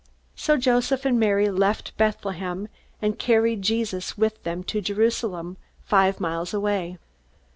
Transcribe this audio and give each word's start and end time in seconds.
So 0.35 0.57
Joseph 0.57 1.05
and 1.05 1.19
Mary 1.19 1.51
left 1.51 1.95
Bethlehem, 1.95 2.67
and 3.03 3.19
carried 3.19 3.61
Jesus 3.61 4.17
with 4.17 4.41
them 4.41 4.63
to 4.63 4.81
Jerusalem, 4.81 5.57
five 5.85 6.19
miles 6.19 6.55
away. 6.55 6.97